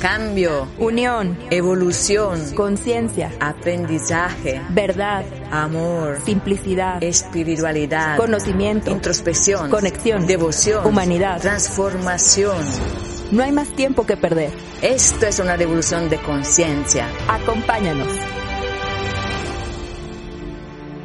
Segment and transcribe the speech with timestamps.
[0.00, 12.58] Cambio, unión, evolución, conciencia, aprendizaje, verdad, amor, simplicidad, espiritualidad, conocimiento, introspección, conexión, devoción, humanidad, transformación.
[13.32, 14.52] No hay más tiempo que perder.
[14.82, 17.08] Esto es una revolución de conciencia.
[17.28, 18.12] Acompáñanos.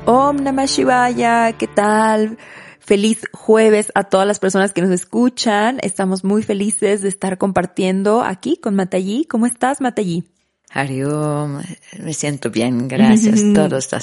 [0.05, 2.37] Om Namah Shivaya, ¿qué tal?
[2.85, 5.79] Feliz jueves a todas las personas que nos escuchan.
[5.81, 9.23] Estamos muy felices de estar compartiendo aquí con Matayi.
[9.23, 10.32] ¿Cómo estás, Matayi?
[10.73, 11.61] Ariom,
[11.99, 13.41] me siento bien, gracias.
[13.53, 13.99] Todo está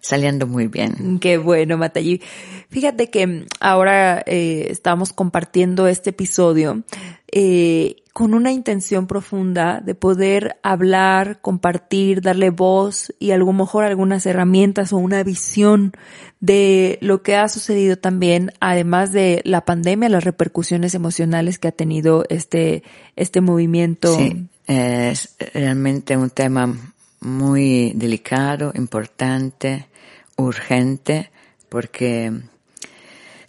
[0.00, 1.20] saliendo muy bien.
[1.20, 2.20] Qué bueno, Matayi.
[2.68, 6.82] Fíjate que ahora eh, estamos compartiendo este episodio
[7.30, 13.84] eh, con una intención profunda de poder hablar, compartir, darle voz y a lo mejor
[13.84, 15.92] algunas herramientas o una visión
[16.40, 21.72] de lo que ha sucedido también, además de la pandemia, las repercusiones emocionales que ha
[21.72, 22.82] tenido este,
[23.14, 24.16] este movimiento.
[24.16, 26.72] Sí, es realmente un tema
[27.18, 29.88] muy delicado, importante,
[30.36, 31.32] urgente,
[31.68, 32.32] porque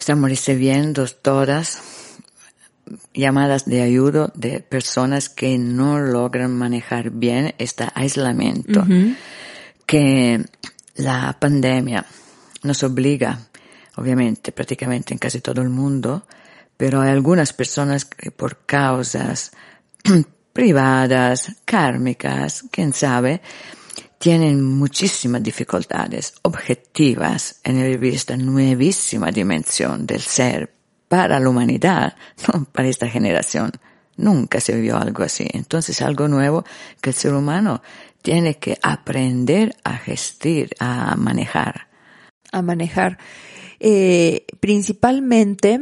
[0.00, 1.80] estamos recibiendo todas
[3.14, 8.84] llamadas de ayuda de personas que no logran manejar bien este aislamiento,
[9.86, 10.44] que
[10.96, 12.04] la pandemia
[12.64, 13.46] nos obliga,
[13.94, 16.26] obviamente, prácticamente en casi todo el mundo,
[16.76, 19.52] pero hay algunas personas que por causas
[20.52, 23.40] privadas, kármicas, quién sabe,
[24.18, 30.72] tienen muchísimas dificultades objetivas en vivir esta nuevísima dimensión del ser
[31.08, 32.16] para la humanidad,
[32.52, 33.72] no para esta generación.
[34.16, 35.48] Nunca se vivió algo así.
[35.52, 36.64] Entonces algo nuevo
[37.00, 37.82] que el ser humano
[38.22, 41.88] tiene que aprender a gestir, a manejar.
[42.52, 43.18] A manejar.
[43.80, 45.80] Eh, principalmente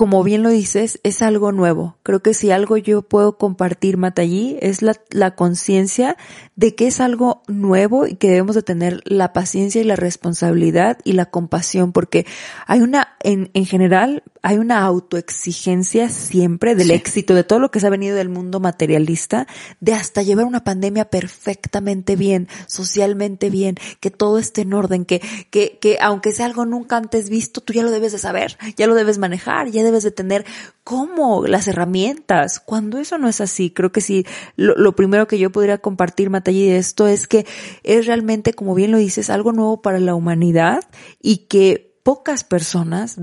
[0.00, 1.98] como bien lo dices, es algo nuevo.
[2.02, 6.16] Creo que si algo yo puedo compartir, Matallí, es la, la conciencia
[6.56, 10.96] de que es algo nuevo y que debemos de tener la paciencia y la responsabilidad
[11.04, 12.24] y la compasión, porque
[12.66, 17.80] hay una, en, en general, hay una autoexigencia siempre del éxito, de todo lo que
[17.80, 19.46] se ha venido del mundo materialista,
[19.80, 25.20] de hasta llevar una pandemia perfectamente bien, socialmente bien, que todo esté en orden, que,
[25.50, 28.86] que, que aunque sea algo nunca antes visto, tú ya lo debes de saber, ya
[28.86, 30.44] lo debes manejar, ya debes de tener
[30.84, 32.60] cómo las herramientas.
[32.60, 36.68] Cuando eso no es así, creo que sí, lo, primero que yo podría compartir, Matalli,
[36.68, 37.46] de esto es que
[37.84, 40.80] es realmente, como bien lo dices, algo nuevo para la humanidad
[41.20, 43.16] y que pocas personas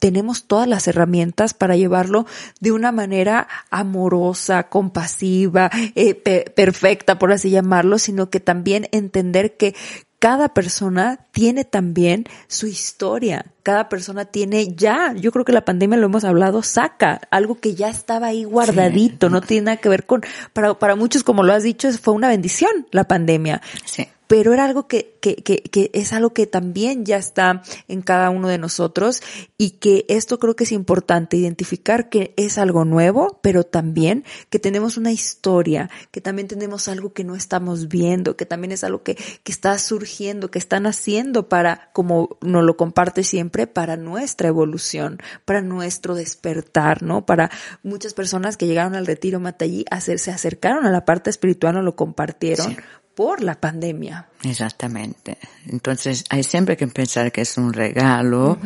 [0.00, 2.26] tenemos todas las herramientas para llevarlo
[2.60, 6.14] de una manera amorosa, compasiva, eh,
[6.54, 9.74] perfecta, por así llamarlo, sino que también entender que
[10.18, 13.44] cada persona tiene también su historia.
[13.62, 17.74] Cada persona tiene ya, yo creo que la pandemia lo hemos hablado, saca algo que
[17.74, 20.22] ya estaba ahí guardadito, no tiene nada que ver con,
[20.54, 23.60] para, para muchos, como lo has dicho, fue una bendición la pandemia.
[23.84, 28.02] Sí pero era algo que, que, que, que, es algo que también ya está en
[28.02, 29.22] cada uno de nosotros
[29.58, 34.58] y que esto creo que es importante, identificar que es algo nuevo, pero también que
[34.58, 39.04] tenemos una historia, que también tenemos algo que no estamos viendo, que también es algo
[39.04, 44.48] que, que está surgiendo, que están haciendo para, como nos lo comparte siempre, para nuestra
[44.48, 47.24] evolución, para nuestro despertar, ¿no?
[47.24, 47.52] Para
[47.84, 51.94] muchas personas que llegaron al retiro Matallí, se acercaron a la parte espiritual, nos lo
[51.94, 52.76] compartieron
[53.14, 54.26] por la pandemia.
[54.42, 55.38] Exactamente.
[55.66, 58.58] Entonces hay siempre que pensar que es un regalo,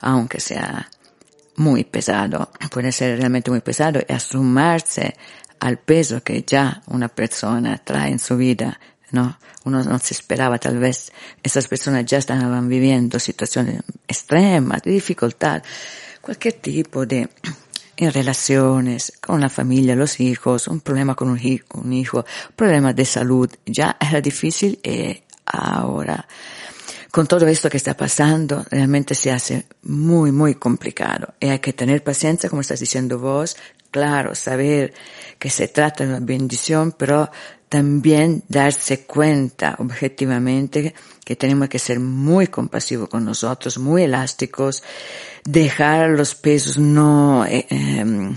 [0.00, 0.88] aunque sea
[1.56, 2.50] muy pesado.
[2.70, 5.14] Puede ser realmente muy pesado y asumarse
[5.60, 8.78] al peso que ya una persona trae en su vida.
[9.12, 9.38] ¿no?
[9.64, 11.12] Uno no se esperaba, tal vez
[11.42, 15.62] esas personas ya estaban viviendo situaciones extremas, de dificultad,
[16.20, 17.28] cualquier tipo de
[18.04, 22.24] en relaciones con la familia, los hijos, un problema con un, hijo, un hijo,
[22.56, 26.26] problema de salud, ya era difícil y eh, ahora
[27.12, 31.34] con todo esto que está pasando, realmente se hace muy, muy complicado.
[31.38, 33.54] Y hay que tener paciencia, como estás diciendo vos,
[33.90, 34.94] claro, saber
[35.38, 37.30] que se trata de una bendición, pero
[37.68, 44.82] también darse cuenta objetivamente que tenemos que ser muy compasivos con nosotros, muy elásticos,
[45.44, 48.34] dejar los pesos no eh, em,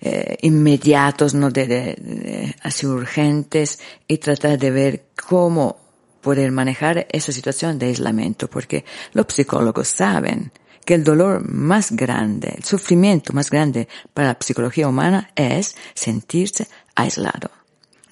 [0.00, 3.78] eh, inmediatos, no de, así urgentes,
[4.08, 5.87] y tratar de ver cómo
[6.20, 10.52] poder manejar esa situación de aislamiento, porque los psicólogos saben
[10.84, 16.66] que el dolor más grande, el sufrimiento más grande para la psicología humana es sentirse
[16.94, 17.50] aislado.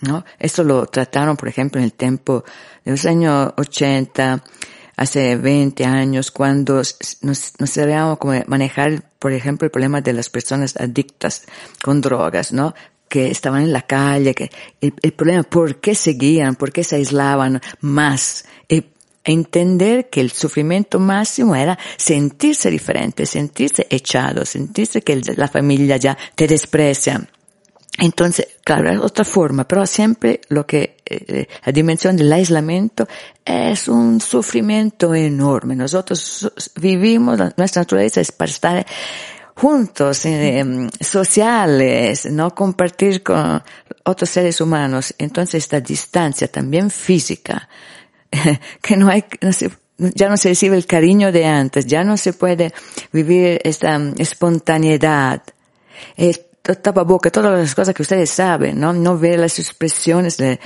[0.02, 0.24] ¿no?
[0.38, 2.44] Esto lo trataron, por ejemplo, en el tiempo
[2.84, 4.44] de los años 80,
[4.96, 6.82] hace 20 años, cuando
[7.22, 11.44] nos, no sabíamos cómo manejar, por ejemplo, el problema de las personas adictas
[11.82, 12.74] con drogas, ¿no?
[13.18, 17.60] Estaban en la calle, que el, el problema, por qué seguían, por qué se aislaban
[17.80, 18.84] más, y
[19.24, 26.16] entender que el sufrimiento máximo era sentirse diferente, sentirse echado, sentirse que la familia ya
[26.34, 27.28] te desprecia.
[27.98, 33.08] Entonces, claro, es otra forma, pero siempre lo que, eh, la dimensión del aislamiento
[33.44, 35.74] es un sufrimiento enorme.
[35.76, 38.86] Nosotros vivimos, nuestra naturaleza es para estar
[39.56, 43.62] juntos, eh, sociales, no compartir con
[44.04, 45.14] otros seres humanos.
[45.18, 47.68] Entonces, esta distancia también física,
[48.82, 52.16] que no hay, no se, ya no se recibe el cariño de antes, ya no
[52.16, 52.72] se puede
[53.12, 55.42] vivir esta espontaneidad
[57.06, 58.92] boca, todas las cosas que ustedes saben, ¿no?
[58.92, 60.58] No ver las expresiones de,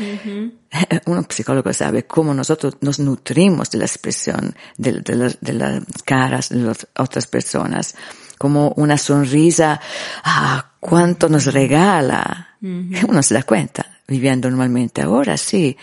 [1.06, 6.56] un psicólogo sabe cómo nosotros nos nutrimos de la expresión de, de, las caras de
[6.56, 7.94] las otras personas,
[8.40, 9.78] como una sonrisa,
[10.24, 12.56] ah, cuánto nos regala.
[12.62, 15.02] Uno se da cuenta, viviendo normalmente.
[15.02, 15.76] Ahora sí,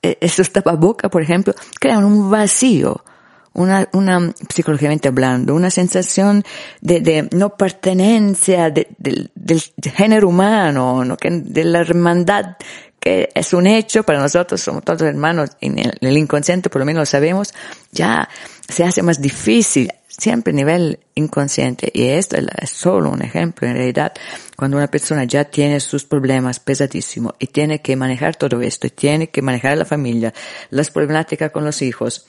[0.00, 3.04] esos tapabocas, por ejemplo, crean un vacío
[3.52, 6.42] una, una psicológicamente hablando, una sensación
[6.80, 9.62] de, de no pertenencia de, del
[9.94, 11.18] género humano, ¿no?
[11.18, 12.56] que, de la hermandad
[13.00, 16.80] que es un hecho para nosotros, somos todos hermanos, en el, en el inconsciente por
[16.80, 17.52] lo menos lo sabemos,
[17.92, 18.28] ya
[18.68, 21.90] se hace más difícil, siempre a nivel inconsciente.
[21.92, 24.12] Y esto es solo un ejemplo, en realidad,
[24.56, 28.90] cuando una persona ya tiene sus problemas pesadísimos y tiene que manejar todo esto, y
[28.90, 30.34] tiene que manejar la familia,
[30.70, 32.26] las problemáticas con los hijos,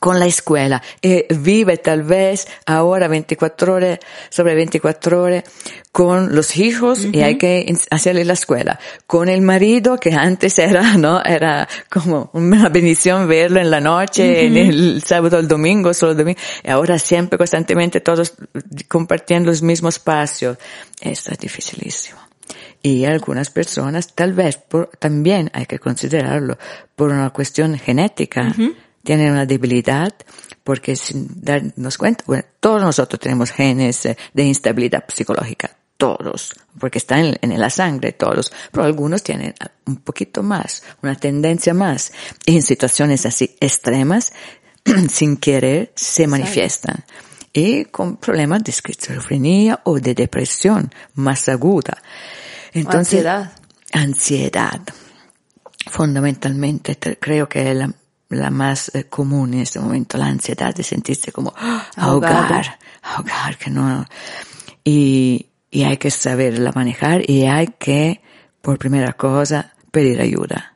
[0.00, 3.98] con la escuela y vive tal vez ahora 24 horas
[4.30, 5.44] sobre 24 horas
[5.92, 8.78] con los hijos y hay que hacerle la escuela.
[9.06, 11.22] Con el marido que antes era, ¿no?
[11.22, 16.18] Era como una bendición verlo en la noche, en el sábado, el domingo, solo el
[16.18, 16.40] domingo.
[16.62, 18.34] Y ahora siempre constantemente todos
[18.86, 20.58] compartiendo los mismos espacios.
[21.00, 22.18] Esto es dificilísimo.
[22.80, 26.58] Y algunas personas tal vez por, también hay que considerarlo
[26.94, 28.54] por una cuestión genética
[29.08, 30.12] tienen una debilidad
[30.62, 34.02] porque sin darnos cuenta, bueno, todos nosotros tenemos genes
[34.34, 39.54] de instabilidad psicológica, todos, porque están en, la sangre todos, pero algunos tienen
[39.86, 42.12] un poquito más, una tendencia más,
[42.44, 44.34] y en situaciones así extremas,
[45.10, 47.02] sin querer, se manifiestan.
[47.54, 51.96] Y con problemas de esquizofrenia o de depresión más aguda.
[52.74, 53.52] Entonces, ansiedad.
[53.94, 54.80] Ansiedad.
[55.86, 57.94] Fundamentalmente, creo que la
[58.28, 61.54] la más eh, común en este momento, la ansiedad de sentirse como
[61.96, 64.06] ahogar, ahogar, que no,
[64.84, 68.20] y, y hay que saberla manejar y hay que,
[68.60, 70.74] por primera cosa, pedir ayuda.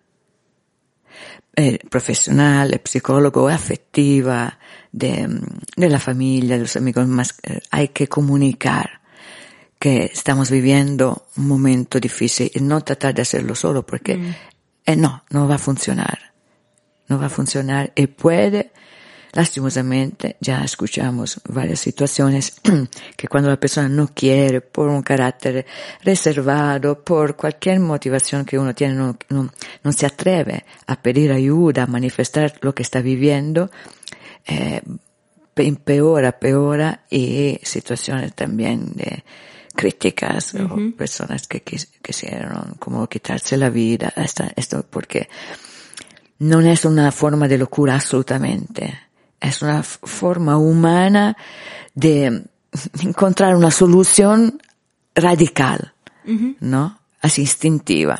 [1.91, 4.59] Profesional, psicólogo, afectiva,
[4.93, 5.41] de,
[5.77, 9.01] de la familia, de los amigos más, eh, hay que comunicar
[9.79, 14.35] que estamos viviendo un momento difícil y no tratar de hacerlo solo porque mm.
[14.87, 16.32] eh, no, no va a funcionar
[17.09, 17.93] no va a funcionar.
[17.95, 18.73] Y puede,
[19.33, 22.57] lastimosamente, ya escuchamos varias situaciones
[23.17, 25.67] que cuando la persona no quiere, por un carácter
[26.03, 31.87] reservado, por cualquier motivación que uno tiene, no, no, se atreve a pedir ayuda, a
[31.87, 33.71] manifestar lo que está viviendo,
[34.47, 34.83] eh,
[35.57, 39.23] empeora, peora y situaciones también de
[39.75, 44.13] críticas o personas que quisieron como quitarse la vida,
[44.57, 45.29] esto porque
[46.43, 48.99] no es una forma de locura absolutamente.
[49.41, 51.37] Es una forma humana
[51.95, 52.43] de
[53.01, 54.61] encontrar una solución
[55.15, 55.95] radical,
[56.59, 56.99] ¿no?
[57.21, 58.19] Así instintiva.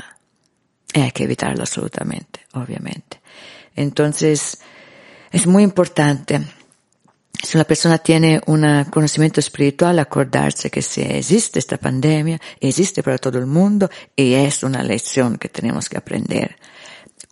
[0.95, 3.21] Y hay que evitarlo absolutamente, obviamente.
[3.75, 4.61] Entonces,
[5.33, 6.43] es muy importante
[7.43, 13.19] si una persona tiene un conocimiento espiritual, acordarse que si existe esta pandemia, existe para
[13.19, 16.57] todo el mundo y es una lección que tenemos que aprender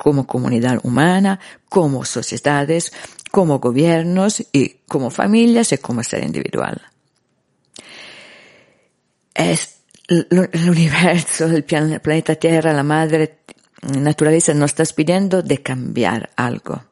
[0.00, 1.38] como comunidad humana,
[1.68, 2.90] como sociedades,
[3.30, 6.80] como gobiernos y como familias y como ser individual.
[9.34, 13.40] Es el universo, el planeta Tierra, la madre
[13.82, 16.82] naturaleza nos está pidiendo de cambiar algo,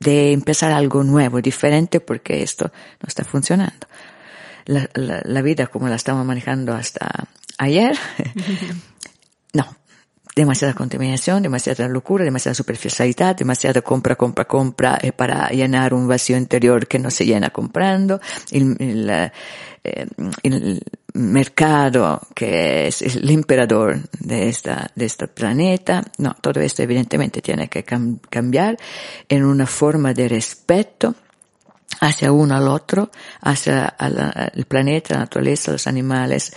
[0.00, 3.86] de empezar algo nuevo, diferente, porque esto no está funcionando.
[4.64, 7.94] La, la, vida como la estamos manejando hasta ayer.
[10.34, 16.36] demasiada contaminación, demasiada locura, demasiada superficialidad, demasiada compra, compra, compra eh, para llenar un vacío
[16.36, 18.20] interior que no se llena comprando,
[18.50, 19.30] el, el,
[19.84, 20.80] eh,
[21.14, 26.02] mercado que es el emperador de esta, de este planeta.
[26.18, 28.78] No, todo esto evidentemente tiene que cam cambiar
[29.28, 31.14] en una forma de respeto
[32.00, 33.10] hacia uno al otro,
[33.42, 33.94] hacia
[34.54, 36.52] el planeta, la naturaleza, los animales,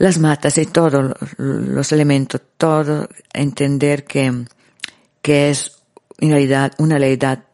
[0.00, 4.46] las matas y todos los elementos, todo entender que,
[5.20, 5.72] que es
[6.18, 7.44] en realidad una realidad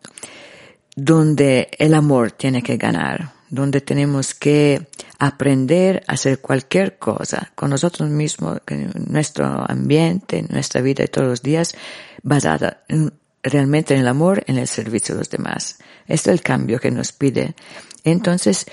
[0.95, 4.87] donde el amor tiene que ganar, donde tenemos que
[5.19, 11.09] aprender a hacer cualquier cosa con nosotros mismos, en nuestro ambiente, en nuestra vida de
[11.09, 11.75] todos los días,
[12.23, 12.85] basada
[13.43, 15.79] realmente en el amor, en el servicio de los demás.
[16.07, 17.57] Este es el cambio que nos pide.
[18.05, 18.67] Entonces,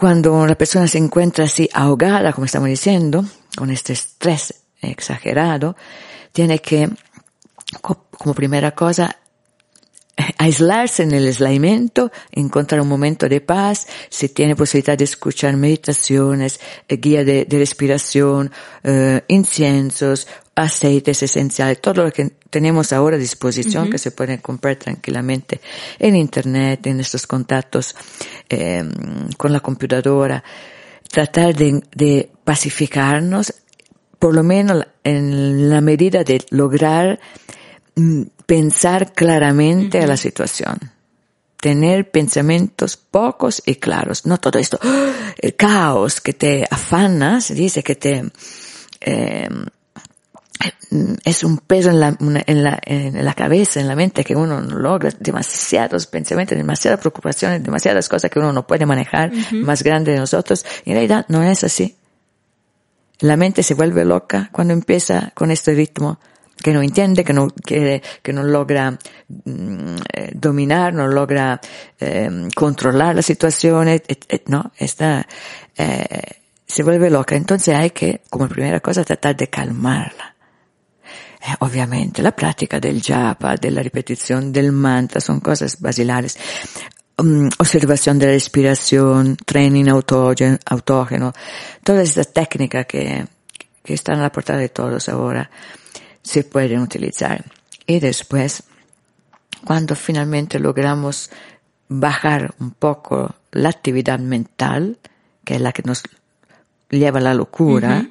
[0.00, 3.22] cuando la persona se encuentra así ahogada, como estamos diciendo,
[3.54, 5.76] con este estrés exagerado,
[6.32, 6.88] tiene que,
[7.82, 9.18] como primera cosa,
[10.40, 16.60] aislarse en el aislamiento, encontrar un momento de paz, si tiene posibilidad de escuchar meditaciones,
[16.88, 18.50] eh, guía de, de respiración,
[18.82, 23.90] uh, inciensos, aceites esenciales, todo lo que tenemos ahora a disposición, uh -huh.
[23.92, 25.60] que se puede comprar tranquilamente
[25.98, 27.94] en Internet, en nuestros contactos
[28.48, 28.82] eh,
[29.36, 30.42] con la computadora.
[31.10, 33.52] Tratar de, de pacificarnos,
[34.18, 37.18] por lo menos en la medida de lograr
[38.46, 40.04] pensar claramente uh -huh.
[40.04, 40.78] a la situación
[41.60, 44.80] tener pensamientos pocos y claros, no todo esto,
[45.38, 48.24] el caos que te afana, se dice que te
[49.00, 49.48] eh,
[51.24, 54.60] es un peso en la, en, la, en la cabeza, en la mente que uno
[54.60, 59.64] no logra, demasiados pensamientos, demasiadas preocupaciones, demasiadas cosas que uno no puede manejar, uh -huh.
[59.64, 60.66] más grande de nosotros.
[60.84, 61.96] En realidad no es así.
[63.20, 66.18] La mente se vuelve loca cuando empieza con este ritmo
[66.62, 71.60] que no entiende, que no, que, que no logra mm, eh, dominar, no logra
[71.98, 75.26] eh, controlar la situación, et, et, no, está,
[75.76, 77.36] eh, se vuelve loca.
[77.36, 80.30] Entonces hay que, como primera cosa, tratar de calmarla
[81.40, 86.36] eh, ovviamente la pratica del japa, della ripetizione del mantra, son cosas basilares.
[87.16, 91.32] Um, observación de la respiración, training autógeno, autógeno,
[91.82, 93.26] todas estas técnicas que,
[93.82, 95.50] que están a la portada de todos ahora
[96.30, 97.44] se pueden utilizar.
[97.86, 98.62] Y después,
[99.64, 101.30] cuando finalmente logramos
[101.88, 104.98] bajar un poco la actividad mental,
[105.44, 106.02] que es la que nos
[106.88, 108.10] lleva a la locura, uh -huh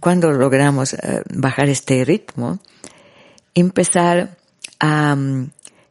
[0.00, 2.58] cuando logramos uh, bajar este ritmo,
[3.54, 4.36] empezar
[4.78, 5.50] a um,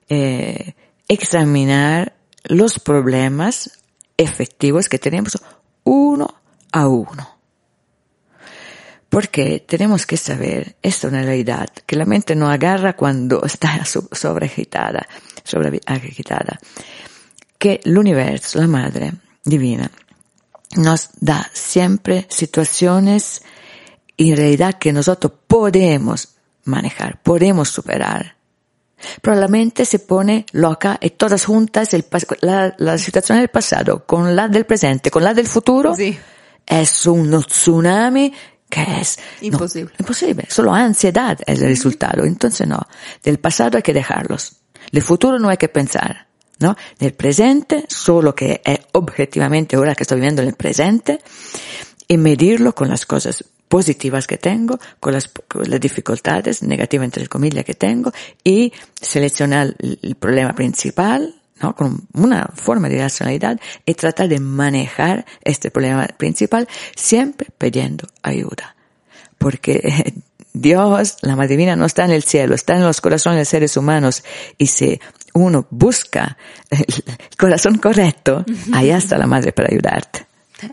[0.09, 0.73] eh,
[1.07, 3.79] examinar los problemas
[4.17, 5.37] efectivos que tenemos
[5.83, 6.35] uno
[6.71, 7.36] a uno.
[9.09, 13.83] Porque tenemos que saber, esto es una realidad, que la mente no agarra cuando está
[13.85, 15.07] sobreagitada,
[15.43, 16.59] sobreagitada,
[17.57, 19.89] que el universo, la madre divina,
[20.75, 23.41] nos da siempre situaciones
[24.17, 26.35] en realidad que nosotros podemos
[26.65, 28.35] manejar, podemos superar.
[29.21, 32.05] Pero la mente se pone loca y todas juntas, el,
[32.41, 36.17] la, la, situación del pasado con la del presente, con la del futuro, sí.
[36.65, 38.33] es un tsunami
[38.69, 39.91] que es imposible.
[39.93, 40.45] No, imposible.
[40.49, 42.23] Solo ansiedad es el resultado.
[42.25, 42.79] Entonces no,
[43.23, 44.57] del pasado hay que dejarlos.
[44.91, 46.27] Del futuro no hay que pensar.
[46.59, 46.75] ¿no?
[46.97, 51.19] Del presente, solo que es objetivamente ahora que estoy viviendo en el presente,
[52.07, 57.27] y medirlo con las cosas positivas que tengo, con las, con las dificultades negativas entre
[57.27, 58.11] comillas que tengo
[58.43, 61.75] y seleccionar el problema principal, ¿no?
[61.75, 68.75] Con una forma de racionalidad y tratar de manejar este problema principal siempre pidiendo ayuda.
[69.37, 70.13] Porque
[70.53, 73.77] Dios, la Madre Divina, no está en el cielo, está en los corazones de seres
[73.77, 74.23] humanos
[74.57, 74.99] y si
[75.33, 76.37] uno busca
[76.69, 76.85] el
[77.37, 80.25] corazón correcto, allá está la Madre para ayudarte.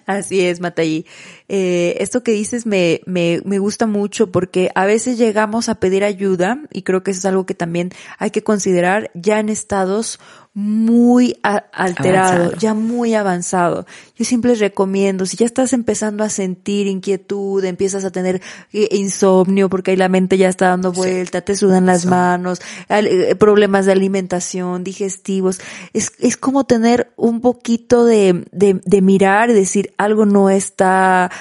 [0.06, 1.04] Así es, Matayi.
[1.48, 6.04] Eh, esto que dices me, me, me gusta mucho porque a veces llegamos a pedir
[6.04, 10.20] ayuda y creo que eso es algo que también hay que considerar ya en estados
[10.56, 12.60] muy alterado, avanzado.
[12.60, 13.86] ya muy avanzado.
[14.16, 18.40] Yo siempre les recomiendo, si ya estás empezando a sentir inquietud, empiezas a tener
[18.72, 21.44] eh, insomnio porque ahí la mente ya está dando vuelta, sí.
[21.46, 25.60] te sudan las manos, eh, problemas de alimentación, digestivos,
[25.92, 31.32] es, es como tener un poquito de, de, de mirar y decir algo no está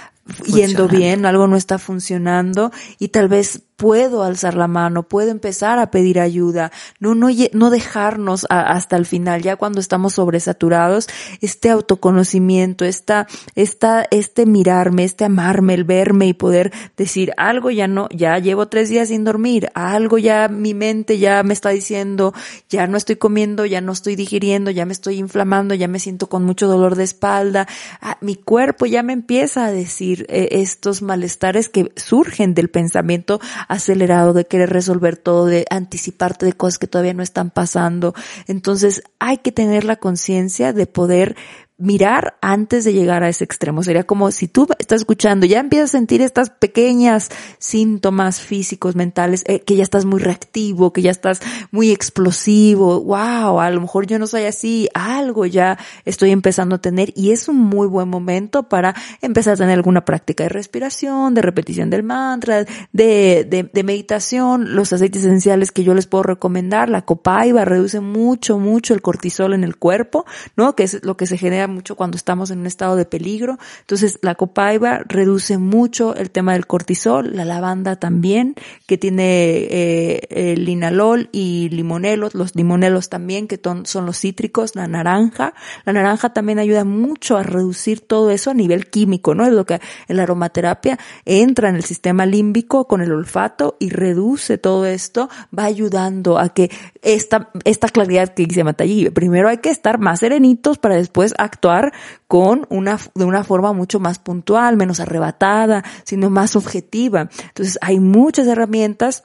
[0.46, 5.78] yendo bien, algo no está funcionando y tal vez puedo alzar la mano, puedo empezar
[5.78, 6.72] a pedir ayuda,
[7.02, 11.10] no, no, no dejarnos hasta el final, ya cuando estamos sobresaturados,
[11.42, 17.90] este autoconocimiento, esta, esta, este mirarme, este amarme, el verme y poder decir algo ya
[17.90, 22.34] no, ya llevo tres días sin dormir, algo ya mi mente ya me está diciendo,
[22.70, 26.30] ya no estoy comiendo, ya no estoy digiriendo, ya me estoy inflamando, ya me siento
[26.30, 27.68] con mucho dolor de espalda,
[28.00, 33.42] ah, mi cuerpo ya me empieza a decir eh, estos malestares que surgen del pensamiento
[33.74, 38.14] acelerado de querer resolver todo, de anticiparte de cosas que todavía no están pasando.
[38.48, 41.36] Entonces hay que tener la conciencia de poder
[41.78, 43.84] mirar antes de llegar a ese extremo.
[43.84, 49.44] Sería como si tú estás escuchando, ya empiezas a sentir estas pequeñas síntomas físicos, mentales,
[49.48, 53.02] eh, que ya estás muy reactivo, que ya estás muy explosivo.
[53.02, 54.88] Wow, a lo mejor yo no soy así.
[54.94, 59.58] Algo ya estoy empezando a tener y es un muy buen momento para empezar a
[59.58, 64.76] tener alguna práctica de respiración, de repetición del mantra, de, de, de meditación.
[64.76, 69.54] Los aceites esenciales que yo les puedo recomendar, la copaiba reduce mucho, mucho el cortisol
[69.54, 70.26] en el cuerpo,
[70.56, 70.76] ¿no?
[70.76, 73.58] Que es lo que se genera mucho cuando estamos en un estado de peligro.
[73.82, 78.56] Entonces, la copaiba reduce mucho el tema del cortisol, la lavanda también,
[78.88, 84.88] que tiene eh, el linalol y limonelos, los limonelos también, que son los cítricos, la
[84.88, 85.54] naranja.
[85.86, 89.46] La naranja también ayuda mucho a reducir todo eso a nivel químico, ¿no?
[89.46, 93.90] Es lo que en la aromaterapia entra en el sistema límbico con el olfato y
[93.90, 99.58] reduce todo esto, va ayudando a que esta, esta claridad que dice Matallí, primero hay
[99.58, 101.94] que estar más serenitos para después actuar
[102.28, 107.30] con una, de una forma mucho más puntual, menos arrebatada, sino más objetiva.
[107.48, 109.24] Entonces hay muchas herramientas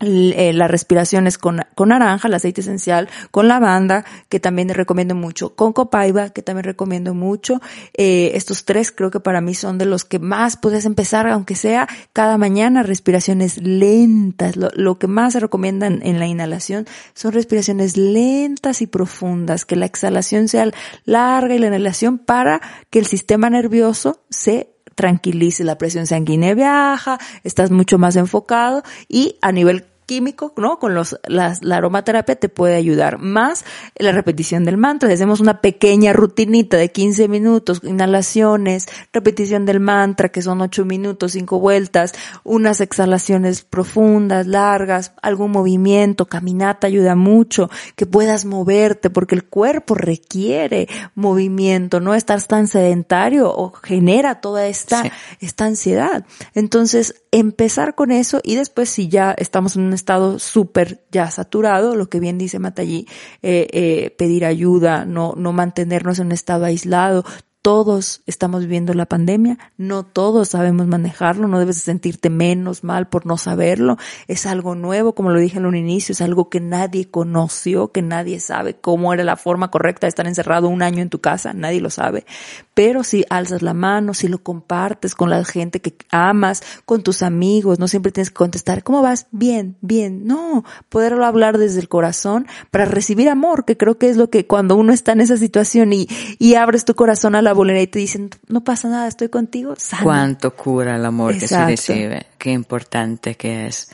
[0.00, 5.14] eh, la respiración es con, con naranja, el aceite esencial, con lavanda, que también recomiendo
[5.14, 7.60] mucho, con copaiba, que también recomiendo mucho.
[7.94, 11.54] Eh, estos tres creo que para mí son de los que más puedes empezar, aunque
[11.54, 14.56] sea cada mañana, respiraciones lentas.
[14.56, 19.76] Lo, lo que más se recomienda en, la inhalación son respiraciones lentas y profundas, que
[19.76, 20.70] la exhalación sea
[21.04, 27.18] larga y la inhalación para que el sistema nervioso se tranquilice, la presión sanguínea baja,
[27.42, 30.80] estás mucho más enfocado y a nivel químico, ¿no?
[30.80, 33.20] Con los, las, la aromaterapia te puede ayudar.
[33.20, 35.08] Más la repetición del mantra.
[35.12, 41.30] Hacemos una pequeña rutinita de 15 minutos, inhalaciones, repetición del mantra, que son 8 minutos,
[41.30, 49.36] 5 vueltas, unas exhalaciones profundas, largas, algún movimiento, caminata ayuda mucho, que puedas moverte, porque
[49.36, 55.04] el cuerpo requiere movimiento, no estar tan sedentario o genera toda esta,
[55.38, 56.24] esta ansiedad.
[56.52, 61.94] Entonces, empezar con eso y después si ya estamos en un estado súper ya saturado,
[61.94, 63.06] lo que bien dice Matallí,
[63.42, 67.24] eh, eh, pedir ayuda, no, no mantenernos en un estado aislado,
[67.62, 73.26] todos estamos viviendo la pandemia, no todos sabemos manejarlo, no debes sentirte menos mal por
[73.26, 77.10] no saberlo, es algo nuevo, como lo dije en un inicio, es algo que nadie
[77.10, 81.10] conoció, que nadie sabe cómo era la forma correcta de estar encerrado un año en
[81.10, 82.24] tu casa, nadie lo sabe,
[82.72, 87.22] pero si alzas la mano, si lo compartes con la gente que amas, con tus
[87.22, 89.26] amigos, no siempre tienes que contestar, ¿cómo vas?
[89.32, 94.16] Bien, bien, no, poderlo hablar desde el corazón para recibir amor, que creo que es
[94.16, 97.49] lo que cuando uno está en esa situación y, y abres tu corazón a la
[97.54, 101.64] la y te dicen, no pasa nada, estoy contigo, Cuánto cura el amor que se
[101.64, 103.90] recibe, qué importante que es.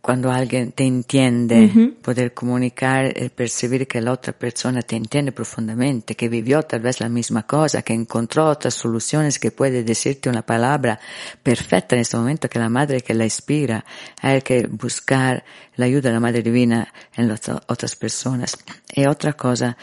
[0.00, 6.14] Cuando alguien te entiende, poder comunicar, y percibir que la otra persona te entiende profundamente,
[6.14, 10.40] que vivió tal vez la misma cosa, que encontró otras soluciones, que puede decirte una
[10.40, 10.98] palabra
[11.42, 13.84] perfecta en este momento, que la madre que la inspira,
[14.22, 15.44] hay que buscar
[15.76, 18.56] la ayuda de la Madre Divina en las otras personas.
[18.94, 19.76] Y otra cosa,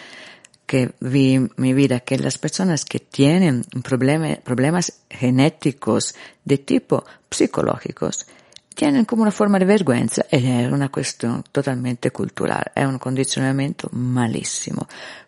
[0.67, 8.27] que vi mi vida que las personas que tienen problemas genéticos de tipo psicológicos
[8.75, 13.89] tienen como una forma de vergüenza y es una cuestión totalmente cultural, es un condicionamiento
[13.91, 14.87] malísimo,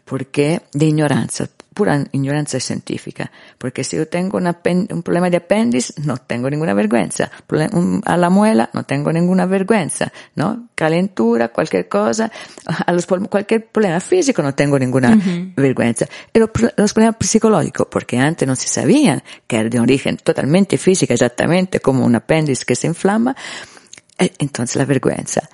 [0.10, 6.18] porque de ignorancia, pura ignorancia científica, porque si yo tengo un problema de apéndice, no
[6.18, 7.30] tengo ninguna vergüenza,
[8.06, 10.70] a la muela, no tengo ninguna vergüenza, ¿no?
[10.74, 12.32] Calentura, cualquier cosa,
[12.66, 15.16] a los, cualquier problema físico no tengo ninguna
[15.56, 16.08] vergüenza.
[16.32, 21.14] Pero los problemas psicológicos, porque antes no se sabían que era de origen totalmente física,
[21.14, 23.36] exactamente como un apéndice que se inflama,
[24.18, 25.48] eh, entonces la vergüenza.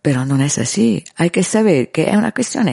[0.00, 1.04] Pero no es así.
[1.16, 2.68] Hay que saber que es una cuestión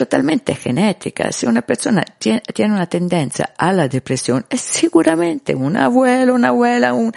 [0.00, 1.30] totalmente genética.
[1.30, 6.94] Si una persona tiene, una tendencia a la depresión, es seguramente un abuelo, una abuela,
[6.94, 7.12] un,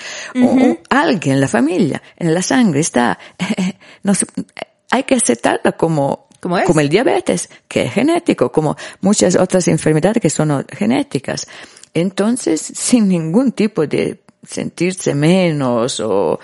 [0.90, 3.18] alguien en la familia, en la sangre está.
[4.04, 4.12] no
[4.90, 10.30] hay que aceptarla como, como el diabetes, que es genético, como muchas otras enfermedades que
[10.30, 11.48] son genéticas.
[11.94, 16.40] Entonces, sin ningún tipo de sentirse menos o,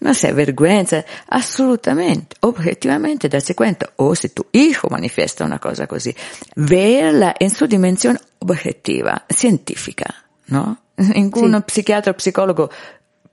[0.00, 6.14] no sé, vergüenza, assolutamente, objetivamente darsi conta, o se tu hijo manifiesta una cosa così,
[6.56, 10.06] verla in sua dimensione oggettiva, scientifica,
[10.46, 10.78] no?
[10.94, 11.64] Ninguno sì.
[11.64, 12.70] psichiatra o psicologo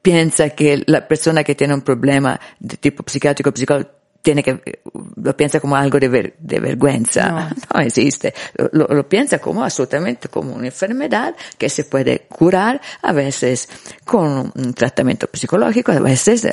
[0.01, 3.98] pensa che la persona che tiene un problema di tipo psichiatrico o psicologo
[4.29, 4.81] tiene que,
[5.15, 7.31] lo piensa como algo de, ver, de vergüenza.
[7.31, 8.31] No, no existe.
[8.73, 13.67] Lo, lo, piensa como absolutamente como una enfermedad que se puede curar a veces
[14.05, 16.47] con un tratamiento psicológico, a veces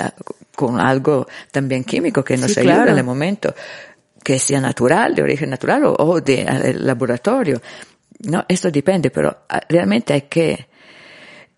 [0.55, 2.93] con algo también químico que nos sí, ayuda claro.
[2.93, 3.55] en el momento
[4.25, 7.61] que sea natural, de origen natural o, o de, de laboratorio.
[8.21, 10.67] No, esto depende, pero ah, realmente hay que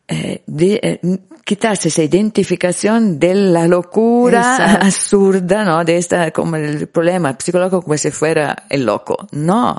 [0.08, 1.00] eh, de, eh,
[1.44, 4.86] quitarse esa identificación de la locura Exacto.
[4.86, 5.84] absurda, ¿no?
[5.84, 9.28] De esta, como el problema psicológico como si fuera el loco.
[9.32, 9.76] No,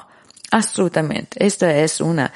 [0.51, 1.45] absolutamente.
[1.45, 2.31] Esta es una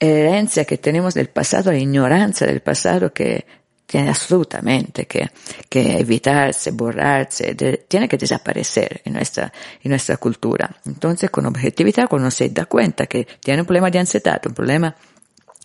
[0.00, 3.46] herencia que tenemos del pasado, la ignorancia del pasado que
[3.86, 5.30] tiene absolutamente que,
[5.68, 10.70] que evitarse, borrarse, de, tiene que desaparecer en nuestra, en nuestra cultura.
[10.84, 14.94] Entonces, con objetividad, cuando se da cuenta que tiene un problema de ansiedad, un problema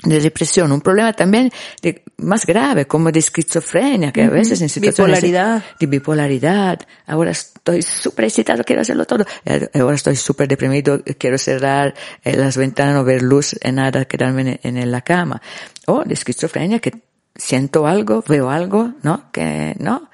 [0.04, 4.70] de depresión, un problema también de, más grave como de esquizofrenia, que a veces en
[4.70, 5.64] situaciones bipolaridad.
[5.80, 11.38] de bipolaridad, ahora estoy súper excitado, quiero hacerlo todo, eh, ahora estoy súper deprimido, quiero
[11.38, 15.42] cerrar eh, las ventanas, no ver luz, nada, quedarme en, en la cama,
[15.88, 16.92] o de esquizofrenia que
[17.36, 19.32] siento algo, veo algo, ¿no?
[19.32, 20.10] Que no,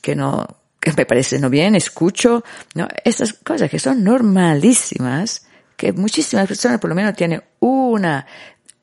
[0.00, 0.46] que no,
[0.78, 2.88] que me parece no bien, escucho, ¿no?
[3.04, 8.26] Estas cosas que son normalísimas, que muchísimas personas por lo menos tienen una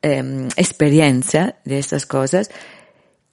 [0.02, 2.50] eh, experiencia de estas cosas,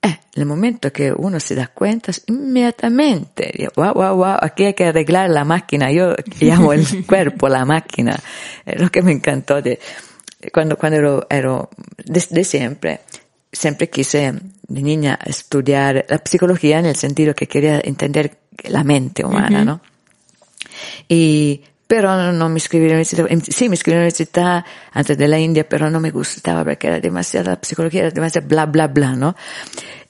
[0.01, 4.85] eh, el momento que uno se da cuenta, inmediatamente, wow, wow, wow, aquí hay que
[4.85, 5.91] arreglar la máquina.
[5.91, 8.19] Yo llamo el cuerpo la máquina.
[8.65, 9.79] Es lo que me encantó de,
[10.53, 11.69] cuando, cuando ero, ero
[12.05, 13.01] de, siempre,
[13.51, 14.33] siempre quise
[14.67, 19.61] de niña estudiar la psicología en el sentido que quería entender la mente humana, uh
[19.61, 19.65] -huh.
[19.65, 19.81] ¿no?
[21.07, 23.25] Y pero no me inscribí en la universidad.
[23.49, 26.87] Sí, me inscribí en la universidad antes de la India, pero no me gustaba porque
[26.87, 29.35] era demasiada psicología, era demasiado bla, bla, bla, ¿no?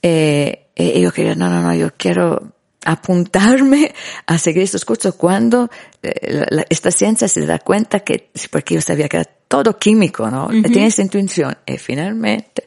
[0.02, 2.54] Eh, y yo quería, no, no, no, yo quiero
[2.86, 3.94] apuntarme
[4.26, 5.70] a seguir estos cursos cuando
[6.02, 10.30] eh, la, esta ciencia se da cuenta que, porque yo sabía que era todo químico,
[10.30, 10.46] ¿no?
[10.46, 11.02] Uh -huh.
[11.02, 11.58] Intuición.
[11.66, 12.66] Y finalmente,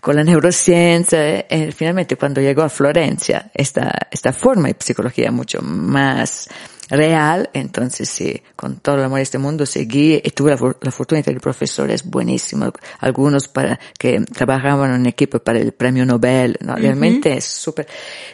[0.00, 5.60] con la neurociencia, eh, finalmente cuando llegó a Florencia, esta, esta forma de psicología mucho
[5.62, 6.48] más
[6.88, 10.90] real, entonces sí, con todo el amor de este mundo seguí y tuve la, la
[10.90, 16.56] fortuna de tener profesores buenísimos, algunos para, que trabajaban en equipo para el premio Nobel,
[16.60, 16.76] ¿no?
[16.76, 17.38] Realmente uh -huh.
[17.38, 17.88] es súper,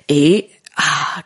[0.06, 1.24] y, ah,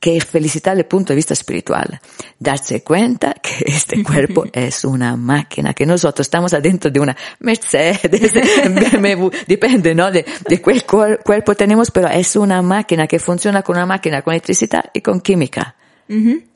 [0.00, 2.00] que felicitar desde el punto de vista espiritual.
[2.38, 8.32] Darse cuenta que este cuerpo es una máquina, que nosotros estamos adentro de una Mercedes,
[9.02, 10.10] BMW, depende, ¿no?
[10.10, 14.32] De, de qué cuerpo tenemos, pero es una máquina que funciona con una máquina, con
[14.32, 15.76] electricidad y con química.
[16.08, 16.49] Uh -huh.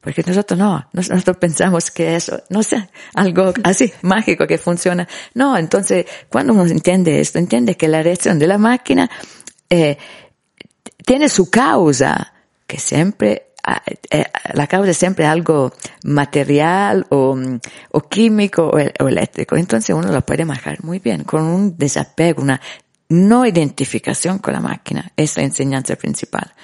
[0.00, 5.08] Porque nosotros no, nosotros pensamos que eso, no sé, algo así, mágico que funciona.
[5.34, 9.10] No, entonces, cuando uno entiende esto, entiende que la reacción de la máquina
[9.68, 9.98] eh,
[11.04, 12.32] tiene su causa,
[12.66, 13.54] que siempre,
[14.10, 15.72] eh, la causa es siempre algo
[16.04, 17.36] material o,
[17.90, 19.56] o químico o, o, eléctrico.
[19.56, 22.60] Entonces uno lo puede manejar muy bien, con un desapego, una
[23.08, 25.10] no identificación con la máquina.
[25.16, 26.54] Es la enseñanza principal.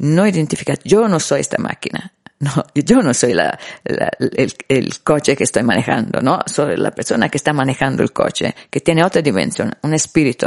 [0.00, 5.00] No identificar, yo no soy esta máquina no, yo no soy la, la, el, el,
[5.00, 6.40] coche que estoy manejando, ¿no?
[6.46, 10.46] Soy la persona que está manejando el coche, que tiene otra dimensión, un espíritu.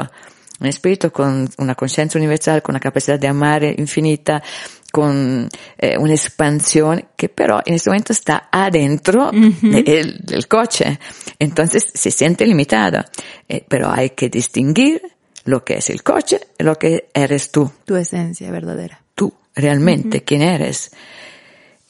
[0.62, 4.44] Un espíritu con una conciencia universal, con una capacidad de amar infinita,
[4.92, 9.84] con eh, una expansión que pero en este momento está adentro uh -huh.
[9.84, 11.00] del, del, coche.
[11.40, 13.10] Entonces se siente limitada.
[13.50, 15.02] Eh, pero hay que distinguir
[15.46, 17.72] lo que es el coche y lo que eres tú.
[17.86, 19.02] Tu esencia verdadera.
[19.16, 20.26] Tú, realmente, uh -huh.
[20.26, 20.92] quién eres.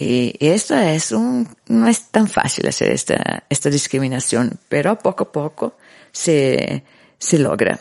[0.02, 5.26] Y, y esto es un, no es tan fácil hacer esta, esta discriminación, pero poco
[5.26, 5.76] a poco
[6.12, 6.84] se,
[7.20, 7.80] se logra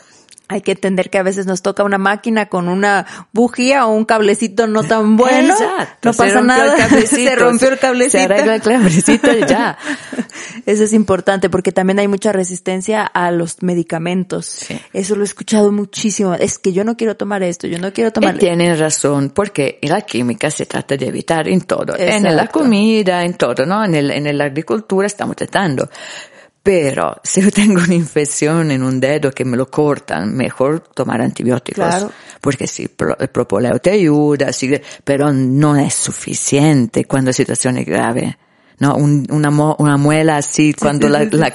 [0.51, 4.03] hay que entender que a veces nos toca una máquina con una bujía o un
[4.03, 5.53] cablecito no tan bueno.
[5.53, 6.09] Exacto.
[6.09, 6.75] No pasa nada.
[7.05, 8.17] se rompió el cablecito.
[8.17, 9.77] Se arregla el cablecito y ya.
[10.65, 14.45] Eso es importante porque también hay mucha resistencia a los medicamentos.
[14.45, 14.77] Sí.
[14.91, 16.33] Eso lo he escuchado muchísimo.
[16.33, 18.35] Es que yo no quiero tomar esto, yo no quiero tomar.
[18.35, 21.93] Y tienen razón, porque en la química se trata de evitar en todo.
[21.95, 22.27] Exacto.
[22.27, 23.85] En la comida, en todo, ¿no?
[23.85, 25.89] En, el, en la agricultura estamos tratando.
[26.63, 31.21] Pero si yo tengo una infección en un dedo que me lo cortan, mejor tomar
[31.21, 31.83] antibióticos.
[31.83, 32.11] Claro.
[32.39, 32.87] Porque sí,
[33.19, 34.71] el propoleo te ayuda, sí,
[35.03, 38.37] pero no es suficiente cuando la situación es grave.
[38.81, 38.95] ¿No?
[38.95, 41.53] Un, una, una muela así, cuando la, la,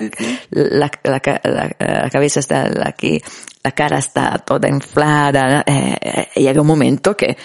[0.51, 3.21] la, la, cabeza está aquí,
[3.65, 7.37] la cara está toda inflada, eh, eh, llega un momento que eh,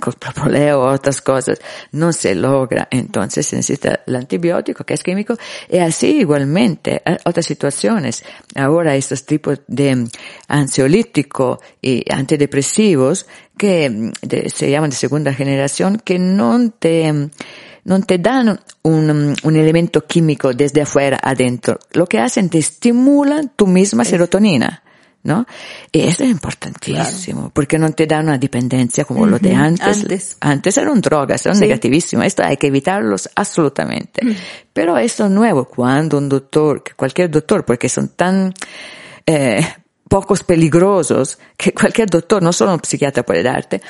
[0.00, 1.58] con propoleo o otras cosas
[1.92, 5.36] no se logra, entonces se necesita el antibiótico que es químico
[5.68, 8.24] y así igualmente otras situaciones.
[8.54, 10.08] Ahora estos tipos de
[10.48, 13.26] ansiolítico y antidepresivos
[13.58, 14.12] que
[14.46, 17.28] se llaman de segunda generación que no te
[17.84, 21.78] no te dan un, un, elemento químico desde afuera adentro.
[21.92, 24.82] Lo que hacen te estimulan tu misma serotonina.
[25.22, 25.46] ¿no?
[25.92, 30.02] Y eso es importantísimo, porque no te da una dependencia como lo de antes.
[30.02, 32.28] Antes, antes eran drogas, eran negativísimas.
[32.28, 34.22] Esto hay que evitarlos absolutamente.
[34.72, 38.54] Pero eso es nuevo, cuando un doctor, cualquier doctor, porque son tan
[39.26, 39.66] eh,
[40.08, 43.82] pocos peligrosos, que cualquier doctor, no solo un psiquiatra puede darte.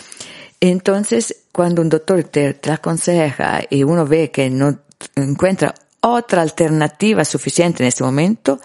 [0.60, 4.78] Entonces, cuando un doctor te, te aconseja y uno ve que no
[5.16, 8.60] encuentra otra alternativa suficiente en este momento,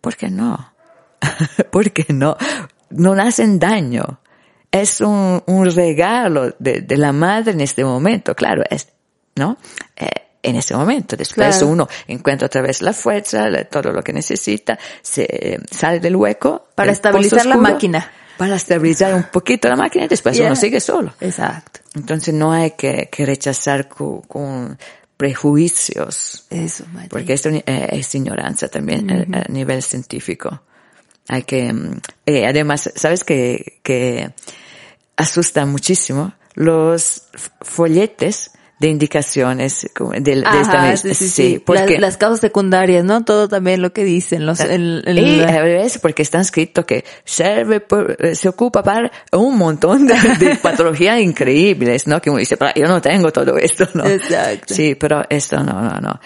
[0.00, 0.74] ¿por qué no?
[1.70, 2.36] porque no,
[2.90, 4.20] no hacen daño.
[4.70, 8.88] Es un, un regalo de, de, la madre en este momento, claro, es,
[9.34, 9.56] ¿no?
[9.96, 10.10] Eh,
[10.42, 11.16] en este momento.
[11.16, 16.68] Después uno encuentra otra vez la fuerza, todo lo que necesita, se sale del hueco.
[16.74, 18.12] Para estabilizar la máquina.
[18.38, 21.12] Para estabilizar un poquito la máquina y después uno sigue solo.
[21.20, 21.80] Exacto.
[21.94, 24.78] Entonces no hay que, que rechazar con, con
[25.18, 26.46] prejuicios.
[26.48, 30.62] Eso, Porque esto eh, es ignorancia también eh, a nivel científico.
[31.26, 34.30] Hay que, mm, eh, además, sabes que, que
[35.16, 37.24] asusta muchísimo los
[37.60, 39.88] folletes de indicaciones
[40.20, 41.62] de, esta sí, sí, sí.
[41.64, 43.24] Porque, las, causas secundarias, ¿no?
[43.24, 47.04] Todo también lo que dicen los el, el, y a veces porque está escrito que
[47.24, 47.84] sirve
[48.18, 52.20] eh, se ocupa para un montón de, de patologías increíbles, ¿no?
[52.22, 54.06] Que uno dice, pero yo no tengo todo esto, ¿no?
[54.06, 54.74] Exacto.
[54.74, 56.20] Sí, pero esto no, no, no.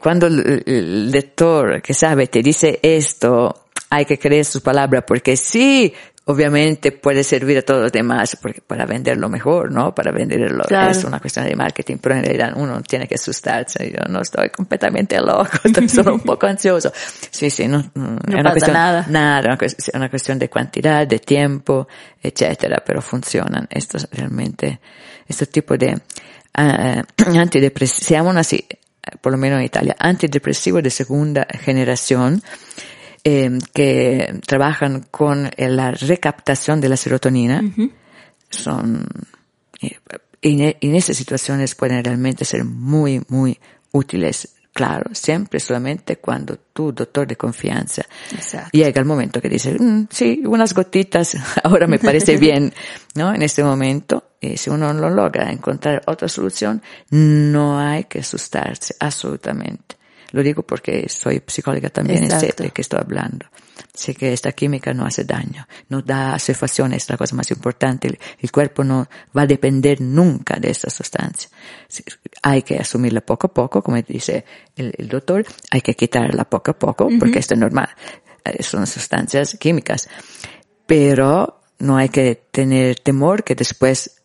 [0.00, 5.36] Cuando el, el lector que sabe te dice esto, hay que creer su palabra porque
[5.36, 5.92] sí,
[6.28, 9.94] obviamente puede servir a todos los demás porque para venderlo mejor, ¿no?
[9.94, 13.92] Para venderlo es una cuestión de marketing, pero en realidad uno tiene que asustarse.
[13.92, 16.92] Yo no estoy completamente loco, estoy solo un poco ansioso.
[17.30, 19.06] Sí, sí, no, no es una cuestión, nada.
[19.08, 21.86] Nada, es una cuestión de cantidad, de tiempo,
[22.20, 23.68] etcétera, pero funcionan.
[23.70, 24.80] Estos realmente,
[25.28, 28.66] este tipo de uh, antidepresivos, se llaman así,
[29.20, 32.42] por lo menos en Italia, antidepresivos de segunda generación,
[33.28, 37.60] eh, que trabajan con la recaptación de la serotonina
[38.48, 39.04] son,
[39.82, 39.96] eh,
[40.40, 43.58] y en esas situaciones pueden realmente ser muy, muy
[43.90, 44.54] útiles.
[44.72, 48.02] Claro, siempre solamente cuando tu doctor de confianza
[48.70, 52.72] llega el momento que dice, mm, sí, unas gotitas, ahora me parece bien,
[53.16, 53.34] ¿no?
[53.34, 58.94] En este momento, y si uno no logra encontrar otra solución, no hay que asustarse,
[59.00, 59.96] absolutamente.
[60.36, 63.46] Lo digo porque soy psicóloga también y sé de qué estoy hablando.
[63.94, 68.18] Sé que esta química no hace daño, no da asociación, es la cosa más importante.
[68.38, 71.48] El, cuerpo no va a depender nunca de esta sustancia.
[72.42, 74.44] Hay que asumirla poco a poco, como dice
[74.76, 77.88] el, doctor, hay que quitarla poco a poco, porque esto es normal.
[78.44, 80.06] Eh, son sustancias químicas.
[80.86, 84.15] Pero no hay que tener temor que después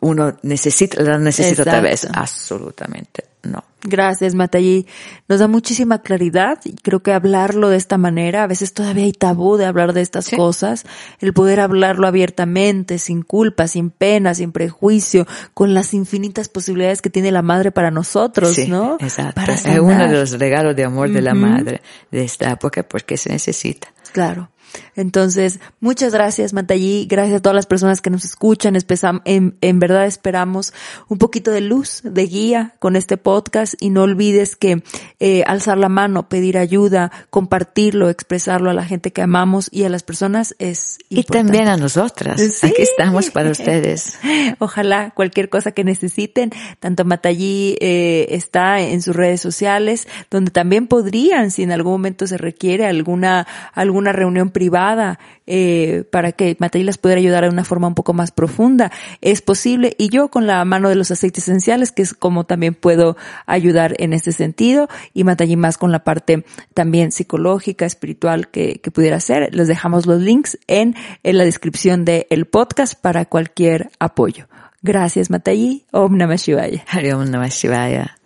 [0.00, 2.06] uno necesita, la necesita otra vez.
[2.12, 3.64] Absolutamente no.
[3.84, 4.86] Gracias, Matallí.
[5.26, 9.12] Nos da muchísima claridad y creo que hablarlo de esta manera, a veces todavía hay
[9.12, 10.84] tabú de hablar de estas cosas,
[11.18, 17.10] el poder hablarlo abiertamente, sin culpa, sin pena, sin prejuicio, con las infinitas posibilidades que
[17.10, 18.96] tiene la madre para nosotros, ¿no?
[19.00, 19.40] Exacto.
[19.50, 23.30] es uno de los regalos de amor de la madre de esta época porque se
[23.30, 23.88] necesita.
[24.12, 24.51] Claro.
[24.94, 27.06] Entonces, muchas gracias, Matallí.
[27.06, 28.76] Gracias a todas las personas que nos escuchan.
[29.24, 30.72] En, en verdad esperamos
[31.08, 34.82] un poquito de luz, de guía con este podcast y no olvides que
[35.20, 39.88] eh, alzar la mano, pedir ayuda, compartirlo, expresarlo a la gente que amamos y a
[39.88, 41.20] las personas es importante.
[41.20, 42.40] Y también a nosotras.
[42.62, 44.18] Aquí estamos para ustedes.
[44.58, 50.86] Ojalá cualquier cosa que necesiten, tanto Matallí eh, está en sus redes sociales, donde también
[50.86, 56.84] podrían, si en algún momento se requiere alguna, alguna reunión privada eh, para que Matallí
[56.84, 58.92] las pudiera ayudar de una forma un poco más profunda.
[59.20, 62.74] Es posible y yo con la mano de los aceites esenciales, que es como también
[62.74, 68.80] puedo ayudar en ese sentido y Matallí más con la parte también psicológica, espiritual que,
[68.80, 69.54] que pudiera ser.
[69.54, 74.46] Les dejamos los links en, en la descripción del podcast para cualquier apoyo.
[74.82, 75.84] Gracias, Matallí.
[75.92, 76.84] Om Namah Shivaya.
[77.14, 78.21] Om Namah Shivaya.